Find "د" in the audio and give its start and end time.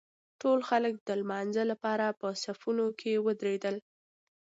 0.99-1.09